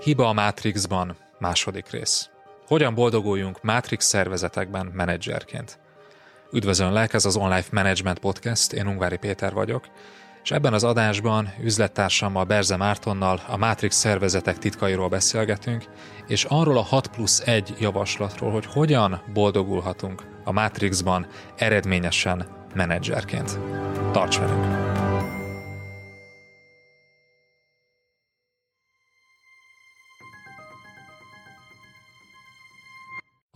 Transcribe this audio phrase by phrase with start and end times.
[0.00, 2.30] Hiba a Matrixban, második rész.
[2.66, 5.78] Hogyan boldoguljunk Matrix szervezetekben menedzserként?
[6.52, 9.88] Üdvözönlek, ez az Online Management Podcast, én Ungvári Péter vagyok,
[10.42, 15.84] és ebben az adásban üzlettársammal Berze Mártonnal a Matrix szervezetek titkairól beszélgetünk,
[16.26, 21.26] és arról a 6 plusz 1 javaslatról, hogy hogyan boldogulhatunk a Matrixban
[21.56, 23.58] eredményesen menedzserként.
[24.12, 24.97] Tarts velünk!